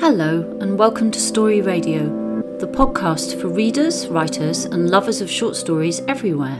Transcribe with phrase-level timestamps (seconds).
[0.00, 2.04] Hello, and welcome to Story Radio,
[2.58, 6.58] the podcast for readers, writers, and lovers of short stories everywhere.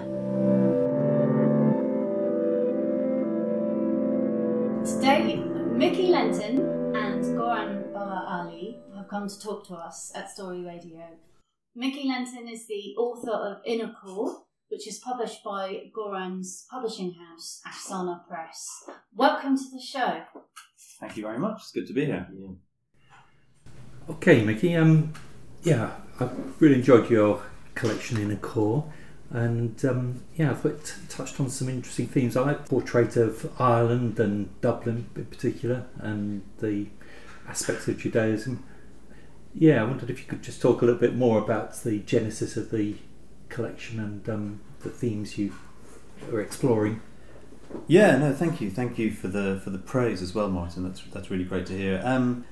[4.84, 5.37] Today,
[5.73, 11.09] Mickey Lenton and Goran Baba Ali have come to talk to us at Story Radio.
[11.75, 17.62] Mickey Lenton is the author of Inner Core, which is published by Goran's publishing house,
[17.66, 18.68] Afsana Press.
[19.14, 20.25] Welcome to the show.
[21.00, 21.62] Thank you very much.
[21.62, 22.29] It's good to be here.
[24.11, 24.75] Okay, Mickey.
[24.75, 25.13] Um,
[25.63, 27.43] yeah, I've really enjoyed your
[27.77, 28.85] collection Inner Core,
[29.31, 32.37] and um, yeah, I thought it touched on some interesting themes.
[32.37, 36.88] I like portrait of Ireland and Dublin in particular, and the
[37.48, 38.65] aspects of Judaism.
[39.54, 42.56] Yeah, I wondered if you could just talk a little bit more about the genesis
[42.56, 42.96] of the
[43.48, 45.54] collection and um, the themes you
[46.32, 47.01] are exploring.
[47.87, 50.82] Yeah, no, thank you, thank you for the for the praise as well, Martin.
[50.82, 52.02] That's that's really great to hear.
[52.04, 52.45] Um,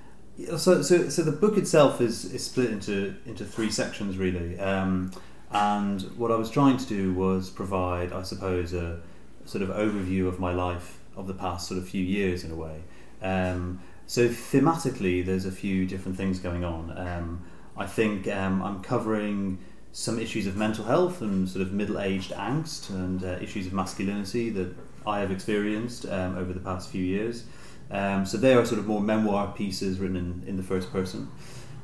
[0.56, 5.10] so, so, so the book itself is, is split into into three sections really, um,
[5.50, 9.00] and what I was trying to do was provide, I suppose, a
[9.44, 12.54] sort of overview of my life of the past sort of few years in a
[12.54, 12.82] way.
[13.22, 16.96] Um, so thematically, there's a few different things going on.
[16.96, 17.42] Um,
[17.76, 19.58] I think um, I'm covering
[19.92, 24.50] some issues of mental health and sort of middle-aged angst and uh, issues of masculinity
[24.50, 24.74] that
[25.06, 27.44] I have experienced um, over the past few years.
[27.90, 31.30] Um, so they are sort of more memoir pieces written in, in the first person.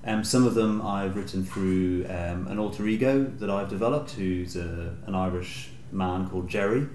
[0.06, 4.54] Um, some of them I've written through um, an alter ego that I've developed, who's
[4.54, 6.86] a, an Irish man called Jerry,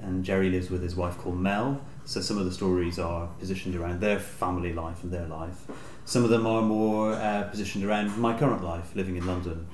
[0.00, 1.80] and Jerry lives with his wife called Mel.
[2.04, 5.66] So some of the stories are positioned around their family life and their life.
[6.04, 9.66] Some of them are more uh, positioned around my current life, living in London.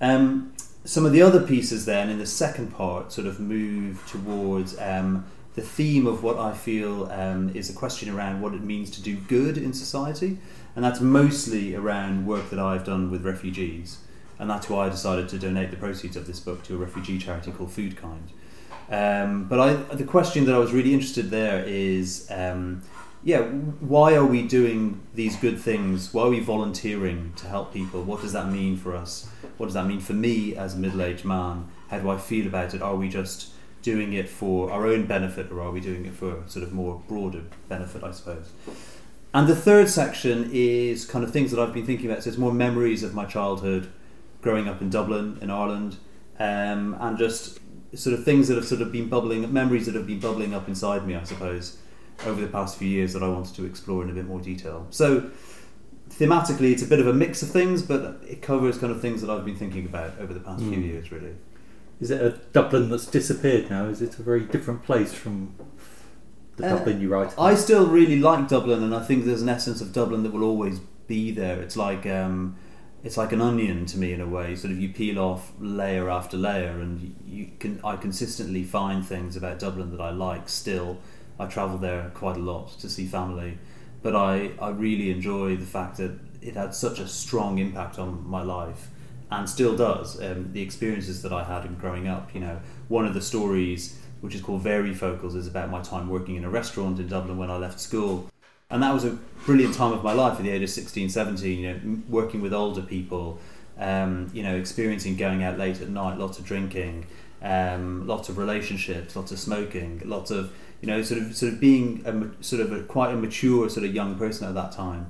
[0.00, 4.78] Um, some of the other pieces then in the second part sort of move towards
[4.80, 8.90] um, the theme of what I feel um, is a question around what it means
[8.92, 10.38] to do good in society,
[10.74, 13.98] and that's mostly around work that I've done with refugees,
[14.38, 17.18] and that's why I decided to donate the proceeds of this book to a refugee
[17.18, 18.30] charity called Food Kind.
[18.90, 22.82] Um, but I, the question that I was really interested there is, um,
[23.22, 26.12] yeah, why are we doing these good things?
[26.12, 28.02] Why are we volunteering to help people?
[28.02, 29.28] What does that mean for us?
[29.58, 31.68] What does that mean for me as a middle-aged man?
[31.88, 32.82] How do I feel about it?
[32.82, 33.52] Are we just
[33.82, 37.02] doing it for our own benefit or are we doing it for sort of more
[37.08, 38.52] broader benefit, I suppose?
[39.34, 42.22] And the third section is kind of things that I've been thinking about.
[42.22, 43.90] So it's more memories of my childhood,
[44.42, 45.96] growing up in Dublin, in Ireland,
[46.38, 47.58] um, and just
[47.94, 50.68] sort of things that have sort of been bubbling, memories that have been bubbling up
[50.68, 51.78] inside me, I suppose,
[52.26, 54.86] over the past few years that I wanted to explore in a bit more detail.
[54.90, 55.30] So
[56.10, 59.20] thematically, it's a bit of a mix of things, but it covers kind of things
[59.22, 60.70] that I've been thinking about over the past mm.
[60.70, 61.34] few years, really.
[62.02, 63.84] Is it a Dublin that's disappeared now?
[63.84, 65.54] Is it a very different place from
[66.56, 67.32] the uh, Dublin you write?
[67.38, 70.42] I still really like Dublin, and I think there's an essence of Dublin that will
[70.42, 71.62] always be there.
[71.62, 72.56] It's like um,
[73.04, 74.56] it's like an onion to me in a way.
[74.56, 79.36] Sort of you peel off layer after layer, and you can I consistently find things
[79.36, 80.48] about Dublin that I like.
[80.48, 80.98] Still,
[81.38, 83.58] I travel there quite a lot to see family,
[84.02, 88.28] but I I really enjoy the fact that it had such a strong impact on
[88.28, 88.88] my life
[89.32, 90.20] and still does.
[90.20, 93.98] Um, the experiences that I had in growing up, you know, one of the stories,
[94.20, 97.38] which is called Very Varifocals, is about my time working in a restaurant in Dublin
[97.38, 98.28] when I left school.
[98.70, 101.58] And that was a brilliant time of my life at the age of 16, 17,
[101.58, 103.38] you know, working with older people,
[103.78, 107.06] um, you know, experiencing going out late at night, lots of drinking,
[107.42, 111.60] um, lots of relationships, lots of smoking, lots of, you know, sort of sort of
[111.60, 115.06] being a, sort of a, quite a mature sort of young person at that time.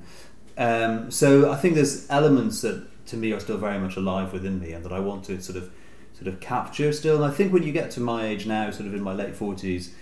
[0.57, 4.61] Um, so I think there's elements that to me are still very much alive within
[4.61, 5.71] me and that I want to sort of
[6.15, 7.17] sort of capture still.
[7.17, 9.35] And I think when you get to my age now, sort of in my late
[9.35, 9.95] forties,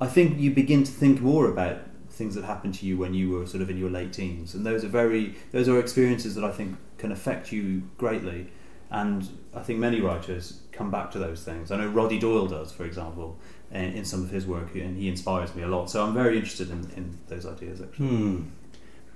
[0.00, 1.78] I think you begin to think more about
[2.10, 4.64] things that happened to you when you were sort of in your late teens, and
[4.64, 8.48] those are very those are experiences that I think can affect you greatly.
[8.92, 11.70] And I think many writers come back to those things.
[11.70, 13.38] I know Roddy Doyle does, for example,
[13.70, 15.88] in, in some of his work, and he inspires me a lot.
[15.90, 17.80] So I'm very interested in, in those ideas.
[17.80, 18.42] Actually, hmm.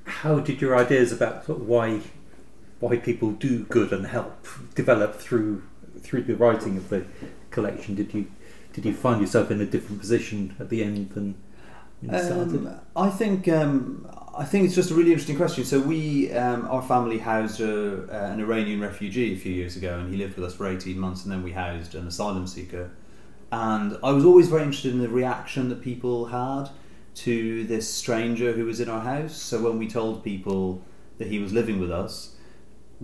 [0.04, 2.00] how did your ideas about sort of why
[2.84, 5.62] why people do good and help develop through
[6.00, 7.04] through the writing of the
[7.50, 7.94] collection?
[7.94, 8.26] Did you
[8.74, 11.34] did you find yourself in a different position at the end than
[12.02, 12.66] you started?
[12.66, 15.64] Um, I think um, I think it's just a really interesting question.
[15.64, 19.98] So we um, our family housed a, uh, an Iranian refugee a few years ago,
[19.98, 22.90] and he lived with us for eighteen months, and then we housed an asylum seeker.
[23.50, 26.68] And I was always very interested in the reaction that people had
[27.14, 29.36] to this stranger who was in our house.
[29.36, 30.82] So when we told people
[31.18, 32.33] that he was living with us,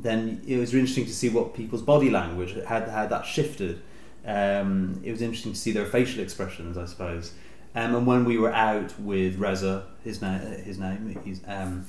[0.02, 3.82] then it was interesting to see what people's body language had how that shifted.
[4.26, 7.32] Um, it was interesting to see their facial expressions, I suppose.
[7.74, 11.86] Um, and when we were out with Reza, his name, his name, he's, um,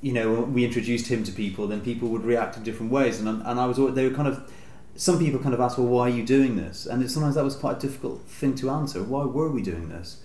[0.00, 3.28] you know, we introduced him to people, then people would react in different ways, and
[3.28, 4.50] and I was they were kind of
[4.94, 6.84] some people kind of asked, well, why are you doing this?
[6.84, 9.02] And it, sometimes that was quite a difficult thing to answer.
[9.02, 10.22] Why were we doing this?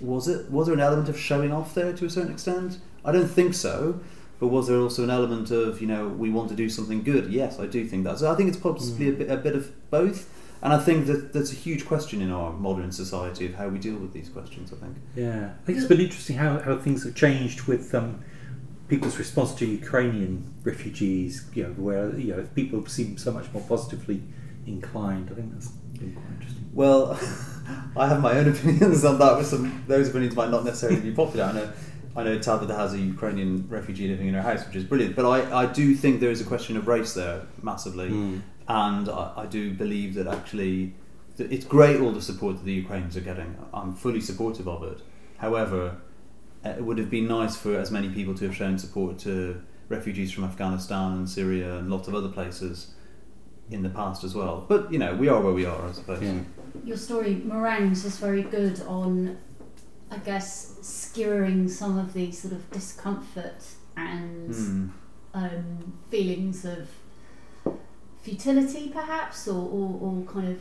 [0.00, 2.78] Was it was there an element of showing off there to a certain extent?
[3.04, 4.00] I don't think so.
[4.40, 7.32] But was there also an element of you know we want to do something good?
[7.32, 8.18] Yes, I do think that.
[8.18, 10.28] So I think it's possibly a, bit, a bit of both.
[10.60, 13.78] And I think that that's a huge question in our modern society of how we
[13.78, 14.72] deal with these questions.
[14.72, 14.96] I think.
[15.14, 18.24] Yeah, I think it's been interesting how, how things have changed with um,
[18.88, 21.44] people's response to Ukrainian refugees.
[21.54, 24.22] You know, where you know people seem so much more positively
[24.66, 25.30] inclined.
[25.30, 26.70] I think that's been quite interesting.
[26.72, 27.12] Well,
[27.96, 29.38] I have my own opinions on that.
[29.38, 31.44] With some those opinions might not necessarily be popular.
[31.44, 31.72] I know,
[32.16, 35.14] I know Tabitha has a Ukrainian refugee living in her house, which is brilliant.
[35.14, 38.08] But I, I do think there is a question of race there massively,
[38.66, 40.94] and I, I do believe that actually
[41.36, 43.56] that it's great all the support that the Ukrainians are getting.
[43.72, 45.00] I'm fully supportive of it.
[45.38, 45.98] However,
[46.64, 49.62] uh, it would have been nice for as many people to have shown support to
[49.88, 52.92] refugees from Afghanistan and Syria and lots of other places
[53.70, 54.64] in the past as well.
[54.68, 56.22] But you know, we are where we are, I suppose.
[56.22, 56.40] Yeah.
[56.84, 59.38] Your story, Meringues, is very good on,
[60.10, 63.62] I guess, skewering some of the sort of discomfort
[63.96, 64.88] and Hmm.
[65.34, 66.88] um, feelings of
[68.22, 70.58] futility, perhaps, or, or, or kind of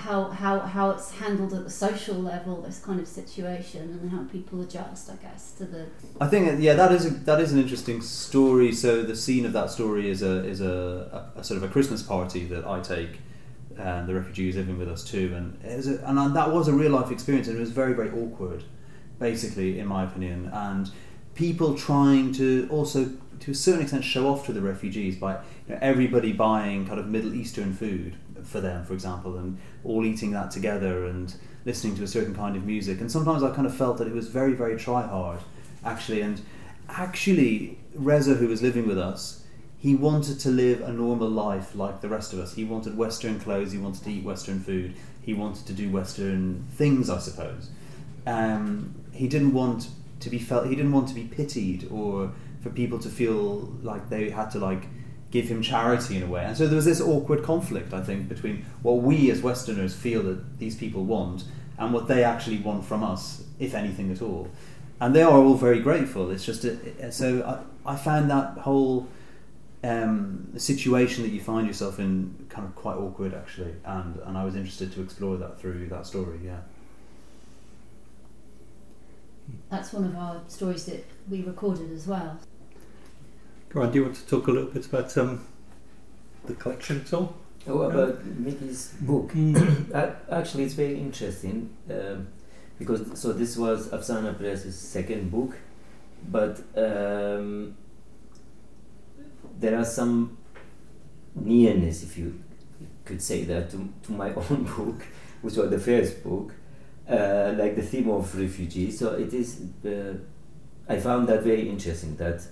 [0.00, 4.24] how, how, how it's handled at the social level, this kind of situation, and how
[4.24, 5.86] people adjust, I guess, to the.
[6.20, 8.72] I think yeah, that is a, that is an interesting story.
[8.72, 11.68] So the scene of that story is a is a, a, a sort of a
[11.72, 13.20] Christmas party that I take,
[13.78, 16.72] and the refugees living with us too, and it was a, and that was a
[16.72, 18.64] real life experience, and it was very very awkward,
[19.18, 20.90] basically in my opinion, and
[21.34, 25.74] people trying to also to a certain extent show off to the refugees by you
[25.74, 30.30] know, everybody buying kind of Middle Eastern food for them, for example, and all eating
[30.30, 31.34] that together and
[31.64, 33.00] listening to a certain kind of music.
[33.00, 35.40] And sometimes I kind of felt that it was very, very try hard,
[35.84, 36.20] actually.
[36.22, 36.40] And
[36.88, 39.44] actually, Reza, who was living with us,
[39.86, 42.52] he wanted to live a normal life like the rest of us.
[42.54, 46.64] He wanted Western clothes, he wanted to eat Western food, he wanted to do Western
[46.72, 47.70] things, I suppose.
[48.26, 50.66] Um, he didn't want to be felt.
[50.66, 52.32] He didn't want to be pitied or
[52.64, 54.88] for people to feel like they had to like
[55.30, 56.44] give him charity in a way.
[56.44, 60.24] And so there was this awkward conflict, I think, between what we as Westerners feel
[60.24, 61.44] that these people want
[61.78, 64.48] and what they actually want from us, if anything at all.
[65.00, 66.32] And they are all very grateful.
[66.32, 69.06] It's just a, so I, I found that whole
[69.86, 74.44] um, situation that you find yourself in kind of quite awkward actually, and and I
[74.44, 76.40] was interested to explore that through that story.
[76.44, 76.60] Yeah.
[79.70, 82.38] That's one of our stories that we recorded as well.
[83.70, 85.46] Goran, do you want to talk a little bit about um,
[86.46, 87.36] the collection at all?
[87.68, 89.30] Oh, about Mickey's book.
[90.30, 92.28] Actually, it's very interesting um,
[92.78, 95.56] because so this was Afsana Press's second book,
[96.28, 97.76] but um,
[99.58, 100.36] there are some
[101.34, 102.40] nearness, if you
[103.04, 105.02] could say that, to, to my own book,
[105.42, 106.52] which was the first book,
[107.08, 108.98] uh, like the theme of refugees.
[108.98, 109.60] So it is.
[109.84, 110.14] Uh,
[110.88, 112.46] I found that very interesting that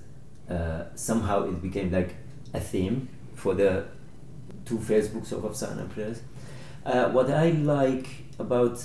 [0.50, 2.14] uh, somehow it became like
[2.52, 3.86] a theme for the
[4.64, 6.20] two first books of Afsana Press.
[6.84, 8.08] Uh, what I like
[8.38, 8.84] about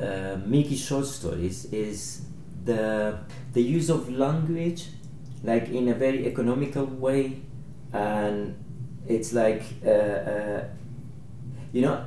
[0.00, 0.36] uh,
[0.74, 2.22] short stories is
[2.64, 3.18] the
[3.52, 4.88] the use of language,
[5.44, 7.36] like in a very economical way,
[7.92, 8.56] and
[9.06, 10.64] it's like uh, uh,
[11.72, 12.04] you know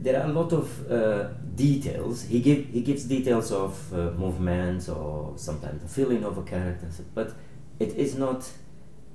[0.00, 2.24] there are a lot of uh, details.
[2.24, 6.88] He give he gives details of uh, movements or sometimes the feeling of a character,
[7.14, 7.32] but
[7.80, 8.48] it is not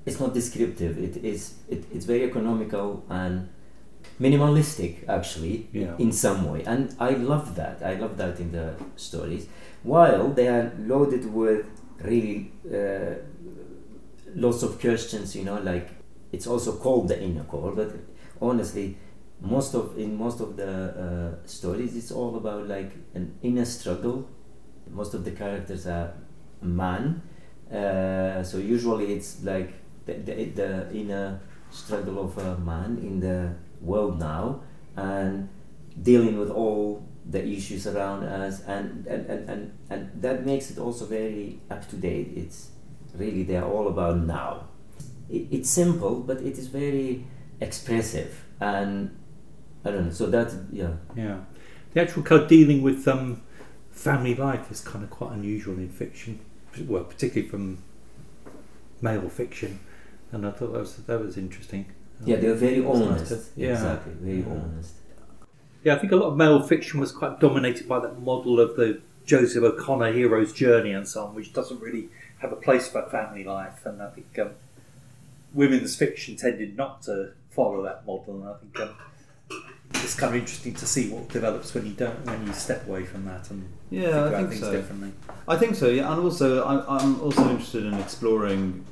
[0.05, 0.97] it's not descriptive.
[0.97, 3.49] It is it, it's very economical and
[4.19, 5.95] minimalistic actually Yeah.
[5.97, 7.81] in some way, and I love that.
[7.83, 9.47] I love that in the stories,
[9.83, 11.65] while they are loaded with
[12.01, 13.15] really uh,
[14.35, 15.35] lots of questions.
[15.35, 15.89] You know, like
[16.31, 17.91] it's also called the inner core, but
[18.41, 18.97] honestly,
[19.41, 20.71] most of in most of the
[21.43, 24.29] uh, stories, it's all about like an inner struggle.
[24.89, 26.13] Most of the characters are
[26.61, 27.21] man,
[27.71, 29.73] uh, so usually it's like
[30.05, 31.39] the, the, the inner
[31.71, 34.61] struggle of a man in the world now
[34.95, 35.49] and
[36.01, 40.77] dealing with all the issues around us and and, and, and, and that makes it
[40.77, 42.69] also very up to date it's
[43.15, 44.67] really they're all about now
[45.29, 47.25] it, it's simple but it is very
[47.61, 49.15] expressive and
[49.85, 51.37] i don't know so that yeah Yeah,
[51.93, 53.41] the actual of dealing with um,
[53.91, 56.39] family life is kind of quite unusual in fiction.
[56.87, 57.77] Well, particularly from
[59.01, 59.79] male fiction,
[60.31, 61.85] and I thought that was that was interesting.
[62.25, 63.73] yeah they're very It's nice honest to- yeah.
[63.73, 64.51] exactly very Yeah.
[64.53, 64.93] honest
[65.83, 68.75] Yeah, I think a lot of male fiction was quite dominated by that model of
[68.75, 72.09] the Joseph O'Connor hero's journey and so on, which doesn't really
[72.39, 74.51] have a place for family life, and I think um,
[75.53, 78.95] women's fiction tended not to follow that model, and I think um,
[79.95, 83.03] it's kind of interesting to see what develops when you don't when you step away
[83.05, 84.71] from that and Yeah, think I about think things so.
[84.73, 85.11] differently.
[85.47, 88.83] I think so, yeah, and also I, I'm also interested in exploring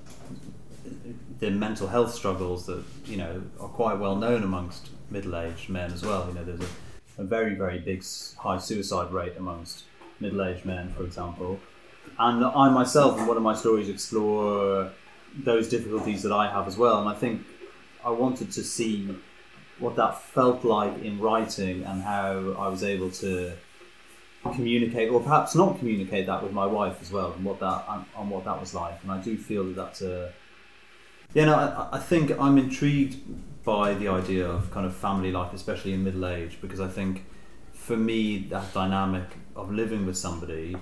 [1.40, 6.02] the mental health struggles that you know are quite well known amongst middle-aged men as
[6.04, 6.28] well.
[6.28, 8.04] You know, there's a, a very very big
[8.38, 9.84] high suicide rate amongst
[10.20, 11.60] middle-aged men, for example,
[12.18, 14.92] and I myself in one of my stories explore
[15.38, 17.46] those difficulties that I have as well, and I think
[18.04, 19.16] I wanted to see
[19.80, 23.54] what that felt like in writing and how I was able to
[24.44, 28.30] communicate, or perhaps not communicate that with my wife as well, and what that on
[28.30, 28.98] what that was like.
[29.04, 30.34] And I do feel that that's a,
[31.34, 33.18] yeah, no, I, I think I'm intrigued
[33.64, 37.26] by the idea of kind of family life, especially in middle age, because I think
[37.74, 40.76] for me that dynamic of living with somebody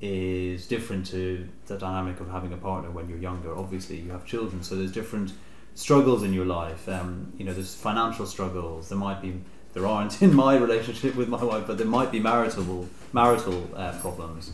[0.00, 3.56] is different to the dynamic of having a partner when you're younger.
[3.56, 5.32] Obviously, you have children, so there's different
[5.74, 6.88] struggles in your life.
[6.88, 8.88] Um, you know, there's financial struggles.
[8.88, 9.40] There might be,
[9.74, 13.92] there aren't in my relationship with my wife, but there might be marital marital uh,
[14.00, 14.52] problems.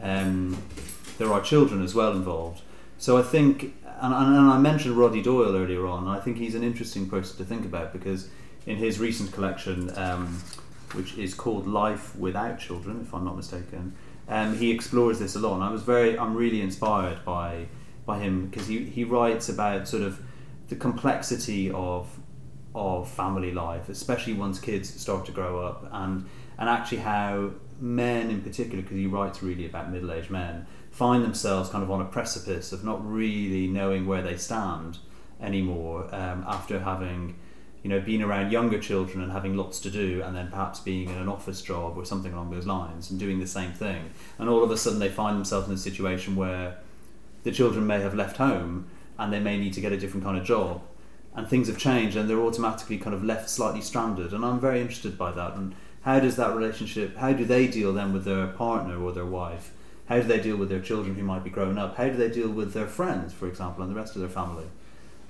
[0.00, 0.62] Um,
[1.18, 2.62] there are children as well involved.
[2.98, 6.04] So I think, and, and, I mentioned Roddy Doyle earlier on.
[6.04, 8.28] And I think he's an interesting person to think about because
[8.66, 10.42] in his recent collection, um,
[10.92, 13.94] which is called Life Without Children, if I'm not mistaken,
[14.28, 15.54] um, he explores this a lot.
[15.54, 17.66] And I was very, I'm really inspired by
[18.06, 20.20] by him because he, he writes about sort of
[20.68, 22.08] the complexity of
[22.74, 28.30] of family life, especially once kids start to grow up, and and actually how men
[28.30, 32.00] in particular, because he writes really about middle aged men, find themselves kind of on
[32.00, 34.96] a precipice of not really knowing where they stand
[35.40, 37.34] anymore um, after having
[37.82, 41.10] you know been around younger children and having lots to do and then perhaps being
[41.10, 44.10] in an office job or something along those lines and doing the same thing.
[44.38, 46.78] And all of a sudden they find themselves in a situation where
[47.42, 48.86] the children may have left home
[49.18, 50.80] and they may need to get a different kind of job
[51.34, 54.32] and things have changed and they're automatically kind of left slightly stranded.
[54.32, 55.54] And i'm very interested by that.
[55.54, 59.26] And how does that relationship how do they deal then with their partner or their
[59.26, 59.72] wife
[60.06, 61.96] how do they deal with their children who might be growing up?
[61.96, 64.66] How do they deal with their friends for example and the rest of their family?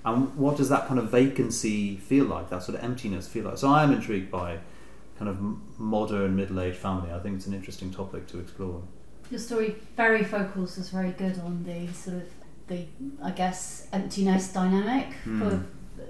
[0.04, 3.59] And what does that kind of vacancy feel like that sort of emptiness feel like?
[3.59, 4.59] So i am intrigued by
[5.19, 5.38] kind of
[5.78, 7.12] modern middle-aged family.
[7.12, 8.83] I think it's an interesting topic to explore.
[9.31, 12.25] Your story Varifocals was very good on the sort of
[12.66, 12.85] the
[13.23, 15.40] I guess emptiness dynamic Hmm.
[15.40, 15.64] for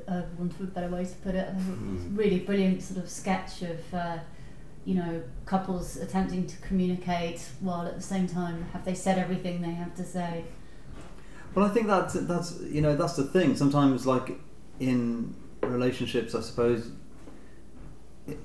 [0.09, 1.49] uh, want of a better way to put it.
[1.55, 4.19] Was really brilliant sort of sketch of uh,
[4.85, 9.63] you know couples attempting to communicate while at the same time have they said everything
[9.63, 10.45] they have to say.
[11.55, 13.57] Well, I think that's that's you know that's the thing.
[13.57, 14.39] Sometimes, like
[14.81, 16.91] in relationships, I suppose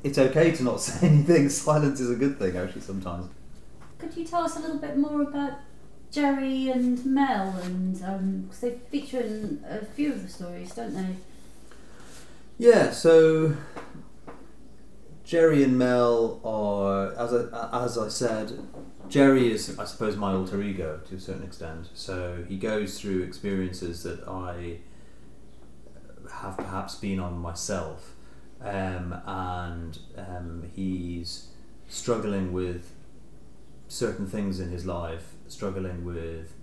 [0.03, 1.49] it's okay to not say anything.
[1.49, 2.81] Silence is a good thing, actually.
[2.81, 3.29] Sometimes.
[3.97, 5.53] Could you tell us a little bit more about
[6.11, 10.93] Jerry and Mel and um, because they feature in a few of the stories, don't
[10.93, 11.15] they?
[12.57, 12.91] Yeah.
[12.91, 13.55] So
[15.29, 18.67] Jerry and Mel are, as I, as I said,
[19.09, 21.89] Jerry is, I suppose, my alter ego to a certain extent.
[21.93, 24.79] So he goes through experiences that I
[26.33, 28.15] have perhaps been on myself,
[28.59, 31.49] um, and um, he's
[31.87, 32.91] struggling with
[33.87, 36.55] certain things in his life, struggling with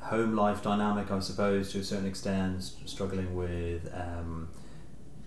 [0.00, 4.48] home life dynamic, I suppose, to a certain extent, struggling with um,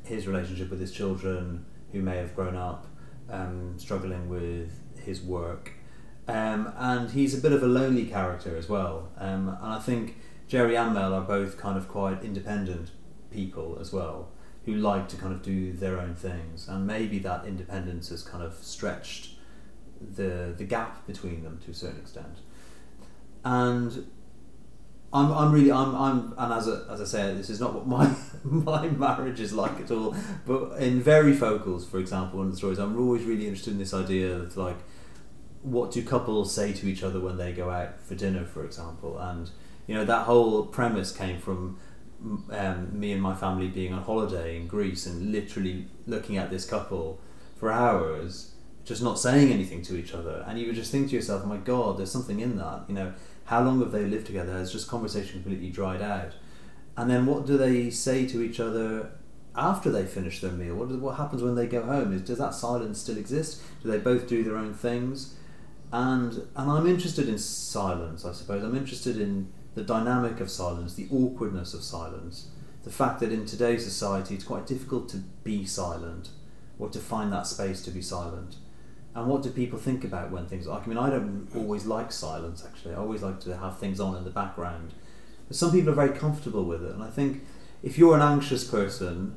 [0.04, 2.88] his relationship with his children who may have grown up,
[3.30, 4.72] um, struggling with
[5.04, 5.74] his work.
[6.28, 9.10] Um, and he's a bit of a lonely character as well.
[9.18, 10.18] Um, and I think
[10.48, 12.92] Jerry and Mel are both kind of quite independent
[13.32, 14.30] people as well,
[14.66, 16.68] who like to kind of do their own things.
[16.68, 19.36] And maybe that independence has kind of stretched
[20.16, 22.40] the the gap between them to a certain extent.
[23.44, 24.08] And
[25.14, 27.86] I'm, I'm really I'm, I'm and as a, as I say this is not what
[27.86, 28.14] my
[28.44, 30.16] my marriage is like at all
[30.46, 33.94] but in Varifocals for example one of the stories I'm always really interested in this
[33.94, 34.78] idea of like
[35.64, 39.18] what do couples say to each other when they go out for dinner for example?
[39.20, 39.50] And
[39.88, 41.80] you know that whole premise came from
[42.52, 46.66] um, me and my family being on holiday in Greece and literally looking at this
[46.66, 47.20] couple
[47.58, 48.54] for hours
[48.84, 50.44] just not saying anything to each other.
[50.48, 52.96] And you would just think to yourself oh my god there's something in that you
[52.96, 53.14] know
[53.52, 56.32] how long have they lived together has just conversation completely dried out.
[56.96, 59.12] And then what do they say to each other
[59.58, 60.76] after they finish their meal?
[60.76, 62.14] What, what happens when they go home?
[62.14, 63.62] Is does that silence still exist?
[63.84, 65.36] Do they both do their own things?
[65.92, 68.64] And and I'm interested in silence I suppose.
[68.64, 72.48] I'm interested in the dynamic of silence the awkwardness of silence
[72.84, 76.30] the fact that in today's society it's quite difficult to be silent
[76.80, 78.56] or to find that space to be silent
[79.14, 80.84] and what do people think about when things like?
[80.84, 82.66] I mean, I don't always like silence.
[82.66, 84.94] Actually, I always like to have things on in the background.
[85.48, 87.44] But some people are very comfortable with it, and I think
[87.84, 89.36] if you're an anxious person,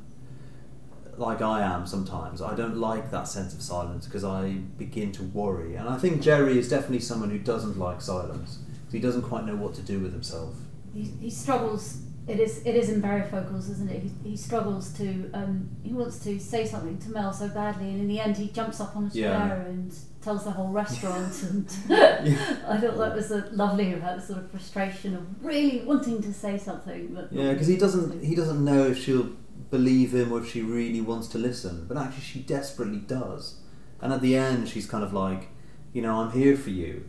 [1.17, 5.23] like I am sometimes, I don't like that sense of silence because I begin to
[5.23, 5.75] worry.
[5.75, 8.57] And I think Jerry is definitely someone who doesn't like silence.
[8.57, 10.55] because He doesn't quite know what to do with himself.
[10.93, 11.99] He, he struggles.
[12.27, 14.01] It is it is in Varifocals, isn't it?
[14.01, 17.99] He, he struggles to um, he wants to say something to Mel so badly, and
[18.01, 19.53] in the end he jumps up on a chair Yeah.
[19.69, 21.33] and tells the whole restaurant.
[21.49, 22.23] and Yeah.
[22.67, 26.57] I thought that was lovely about the sort of frustration of really wanting to say
[26.57, 29.29] something, but Yeah, because he doesn't he doesn't know if she'll
[29.69, 31.85] believe him or if she really wants to listen.
[31.87, 33.59] But actually, she desperately does.
[34.01, 35.49] And at the end, she's kind of like,
[35.93, 37.07] you know, I'm here for you.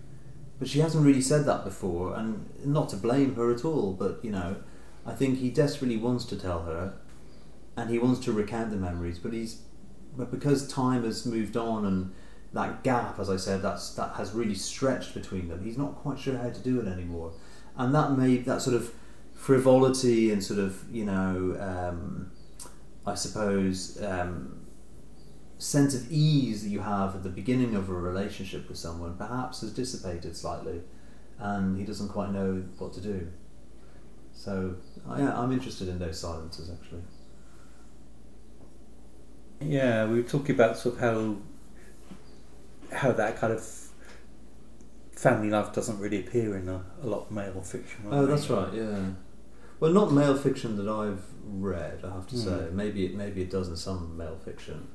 [0.58, 3.92] But she hasn't really said that before, and not to blame her at all.
[3.92, 4.56] But you know,
[5.06, 6.94] I think he desperately wants to tell her,
[7.76, 9.18] and he wants to recount the memories.
[9.18, 9.62] But he's,
[10.16, 12.12] but because time has moved on and
[12.52, 15.64] that gap, as I said, that's that has really stretched between them.
[15.64, 17.32] He's not quite sure how to do it anymore,
[17.76, 18.92] and that made that sort of
[19.34, 22.32] frivolity and sort of you know, um,
[23.06, 24.02] I suppose.
[24.02, 24.66] Um,
[25.58, 29.62] sense of ease that you have at the beginning of a relationship with someone perhaps
[29.62, 30.82] has dissipated slightly
[31.38, 33.26] and he doesn't quite know what to do.
[34.36, 34.76] So
[35.08, 37.02] I, I'm interested in those silences actually.
[39.60, 41.36] Yeah, we were talking about sort of how
[42.92, 43.66] how that kind of
[45.12, 48.04] family life doesn't really appear in a, a lot of male fiction.
[48.10, 48.32] Oh, they?
[48.32, 48.72] that's right.
[48.72, 49.10] Yeah.
[49.80, 52.04] Well, not male fiction that I've read.
[52.04, 52.50] I have to say.
[52.50, 52.72] Mm.
[52.72, 54.88] Maybe it maybe it does in some male fiction.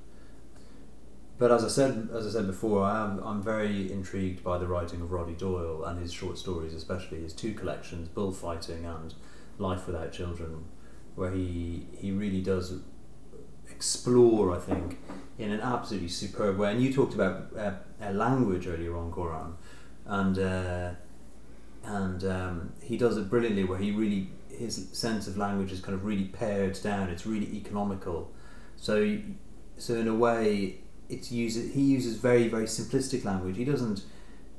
[1.37, 4.67] But as I said, as I said before, I am I'm very intrigued by the
[4.67, 9.15] writing of Roddy Doyle and his short stories, especially his two collections, Bullfighting and
[9.61, 10.65] Life Without Children,
[11.15, 12.79] where he he really does
[13.69, 14.97] explore, I think,
[15.37, 16.71] in an absolutely superb way.
[16.71, 19.53] And you talked about uh, language earlier on, Goran,
[20.05, 20.91] and uh,
[21.83, 25.95] and um, he does it brilliantly, where he really his sense of language is kind
[25.95, 27.09] of really pared down.
[27.09, 28.31] It's really economical.
[28.77, 29.17] So
[29.77, 33.57] so in a way, it's uses he uses very very simplistic language.
[33.57, 34.03] He doesn't.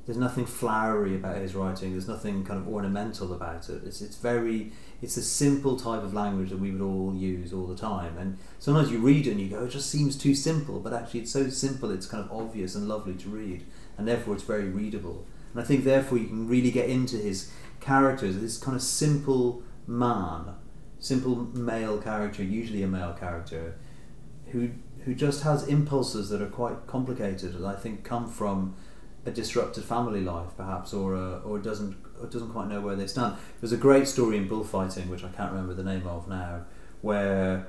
[0.05, 1.91] There's nothing flowery about his writing.
[1.91, 3.83] There's nothing kind of ornamental about it.
[3.85, 7.67] It's it's very it's a simple type of language that we would all use all
[7.67, 8.17] the time.
[8.17, 10.79] And sometimes you read it and you go, it just seems too simple.
[10.81, 11.89] But actually, it's so simple.
[11.89, 13.65] It's kind of obvious and lovely to read,
[13.97, 15.25] and therefore it's very readable.
[15.53, 18.37] And I think therefore you can really get into his characters.
[18.37, 20.55] This kind of simple man,
[20.99, 23.75] simple male character, usually a male character,
[24.47, 24.71] who
[25.05, 28.75] who just has impulses that are quite complicated, and I think come from
[29.25, 33.07] a disrupted family life, perhaps, or a, or doesn't or doesn't quite know where they
[33.07, 33.35] stand.
[33.59, 36.65] There's a great story in bullfighting, which I can't remember the name of now,
[37.01, 37.67] where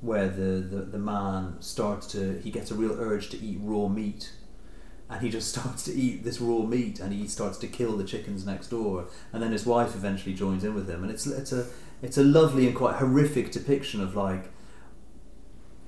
[0.00, 3.88] where the, the, the man starts to he gets a real urge to eat raw
[3.88, 4.32] meat
[5.08, 8.04] and he just starts to eat this raw meat and he starts to kill the
[8.04, 11.52] chickens next door and then his wife eventually joins in with him and it's it's
[11.52, 11.66] a
[12.02, 14.50] it's a lovely and quite horrific depiction of like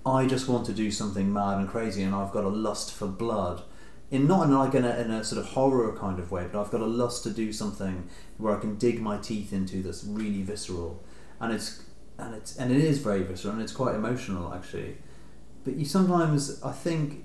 [0.07, 3.07] I just want to do something mad and crazy and I've got a lust for
[3.07, 3.63] blood
[4.11, 6.61] in not in like in a, in a sort of horror kind of way but
[6.61, 10.05] I've got a lust to do something where I can dig my teeth into that's
[10.05, 11.03] really visceral.
[11.41, 11.83] And it's
[12.19, 14.99] and it's and it is very visceral and it's quite emotional actually.
[15.65, 17.25] But you sometimes I think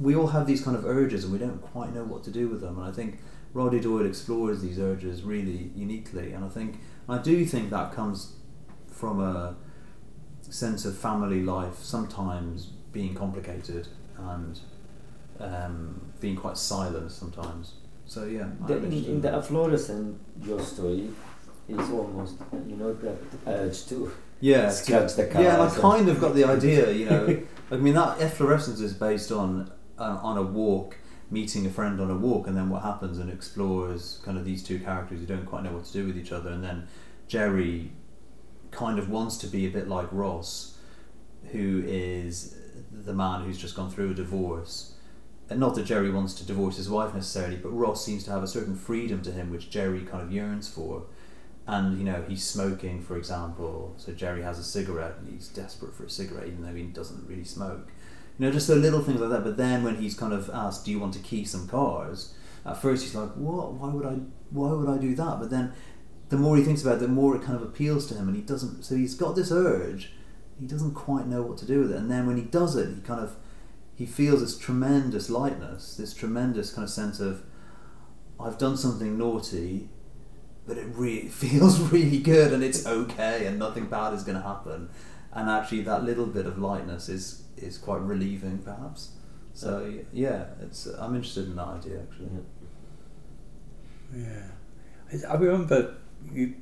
[0.00, 2.48] we all have these kind of urges and we don't quite know what to do
[2.48, 2.78] with them.
[2.78, 3.18] And I think
[3.52, 6.32] Roddy Doyle explores these urges really uniquely.
[6.32, 8.36] And I think I do think that comes
[8.90, 9.56] from a
[10.40, 14.60] sense of family life sometimes being complicated and
[15.42, 17.74] um, being quite silent sometimes
[18.06, 19.34] so yeah The, in, in the that.
[19.34, 21.08] efflorescence, your story
[21.68, 22.36] is almost,
[22.68, 25.42] you know, the urge to yeah scratch the car.
[25.42, 27.42] Yeah, and I kind of got the idea, you know.
[27.70, 30.98] I mean, that efflorescence is based on uh, on a walk,
[31.30, 34.62] meeting a friend on a walk, and then what happens and explores kind of these
[34.62, 36.88] two characters who don't quite know what to do with each other, and then
[37.28, 37.92] Jerry
[38.72, 40.76] kind of wants to be a bit like Ross,
[41.52, 42.56] who is
[42.90, 44.94] the man who's just gone through a divorce.
[45.56, 48.48] Not that Jerry wants to divorce his wife necessarily, but Ross seems to have a
[48.48, 51.04] certain freedom to him which Jerry kind of yearns for.
[51.66, 53.94] And you know he's smoking for example.
[53.96, 57.26] So jerry has a cigarette and he's desperate for a cigarette even though he doesn't
[57.28, 57.88] really smoke.
[58.38, 59.44] You know just so little things like that.
[59.44, 62.34] But then when he's kind of asked do you want to key some cars?
[62.66, 63.74] At first he's like what?
[63.74, 64.18] Why would i
[64.50, 65.38] why would i do that?
[65.38, 65.72] But then
[66.30, 68.36] the more he thinks about it the more it kind of appeals to him and
[68.36, 70.12] he doesn't so he's got this urge.
[70.58, 71.96] He doesn't quite know what to do with it.
[71.96, 73.36] And then when he does it he kind of
[73.94, 77.42] he feels this tremendous lightness this tremendous kind of sense of
[78.40, 79.88] i've done something naughty
[80.66, 84.42] but it really feels really good and it's okay and nothing bad is going to
[84.46, 84.88] happen
[85.32, 89.10] and actually that little bit of lightness is is quite relieving perhaps
[89.54, 92.30] So yeah, it's I'm interested in that idea actually.
[92.34, 92.42] Yeah.
[94.14, 94.48] Yeah.
[95.12, 95.96] I I remember
[96.32, 96.54] you,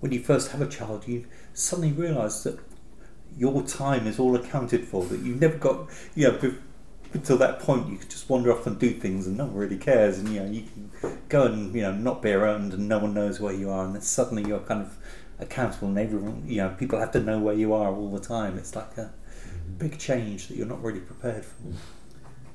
[0.00, 2.58] when you first have a child, you suddenly realise that
[3.36, 6.54] your time is all accounted for, that you never got, you know, be-
[7.14, 9.76] until that point you could just wander off and do things and no one really
[9.76, 10.90] cares and, you know, you can
[11.28, 13.94] go and, you know, not be around and no one knows where you are and
[13.94, 14.96] then suddenly you're kind of
[15.38, 18.56] accountable and everyone, you know, people have to know where you are all the time.
[18.56, 19.12] It's like a
[19.78, 21.56] big change that you're not really prepared for.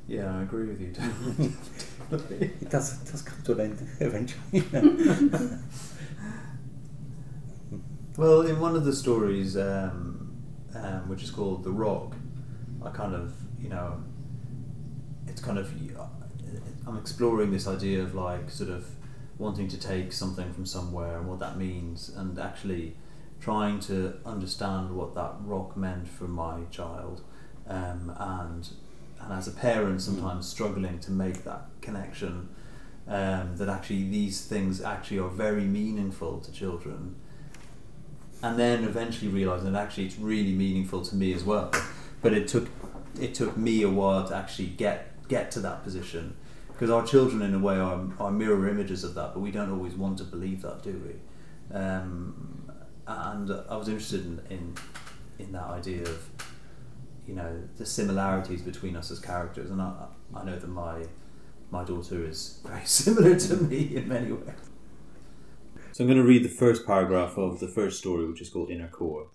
[0.08, 1.54] Yeah, I agree with you.
[2.10, 4.64] It does, it does come to an end eventually.
[8.18, 10.07] Well, in one of the stories, um,
[10.84, 12.16] um, which is called The Rock,
[12.84, 14.04] I kind of, you know,
[15.28, 15.72] it's kind of,
[16.86, 18.88] I'm exploring this idea of like sort of
[19.38, 22.96] wanting to take something from somewhere and what that means, and actually
[23.40, 27.22] trying to understand what that rock meant for my child,
[27.68, 28.70] um, and
[29.20, 32.50] and as a parent, sometimes struggling to make that connection.
[33.10, 37.16] Um, that actually these things actually are very meaningful to children
[38.44, 41.72] and then eventually realizing that actually it's really meaningful to me as well.
[42.22, 42.70] But it took
[43.20, 46.36] it took me a while to actually get get to that position
[46.78, 49.72] because our children, in a way, are, are mirror images of that, but we don't
[49.72, 51.76] always want to believe that, do we?
[51.76, 52.72] Um,
[53.08, 54.76] and I was interested in, in
[55.40, 56.30] in that idea of
[57.28, 61.06] you know the similarities between us as characters, and I, I know that my
[61.72, 64.67] my daughter is very similar to me in many ways.
[65.98, 68.70] So I'm going to read the first paragraph of the first story, which is called
[68.70, 69.30] Inner Core.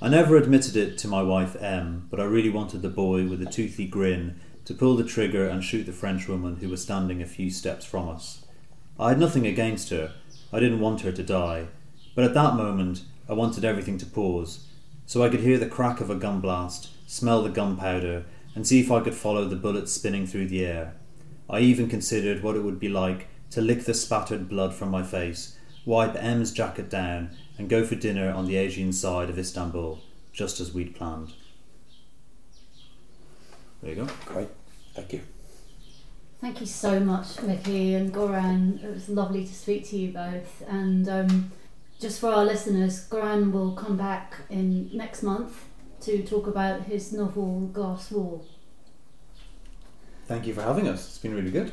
[0.00, 3.42] I never admitted it to my wife M, but I really wanted the boy with
[3.42, 7.26] a toothy grin to pull the trigger and shoot the Frenchwoman who was standing a
[7.26, 8.46] few steps from us.
[8.98, 10.14] I had nothing against her,
[10.50, 11.66] I didn't want her to die,
[12.14, 14.66] but at that moment I wanted everything to pause,
[15.04, 18.80] so I could hear the crack of a gun blast, smell the gunpowder, and see
[18.80, 20.94] if I could follow the bullets spinning through the air.
[21.50, 25.02] I even considered what it would be like to lick the spattered blood from my
[25.02, 30.00] face, wipe M's jacket down, and go for dinner on the Asian side of Istanbul,
[30.32, 31.32] just as we'd planned.
[33.82, 34.08] There you go.
[34.26, 34.48] Great,
[34.94, 35.22] thank you.
[36.40, 38.82] Thank you so much, Mickey and Goran.
[38.84, 40.62] It was lovely to speak to you both.
[40.68, 41.52] And um,
[41.98, 45.64] just for our listeners, Goran will come back in next month
[46.02, 48.46] to talk about his novel Glass Wall.
[50.26, 51.08] Thank you for having us.
[51.08, 51.72] It's been really good.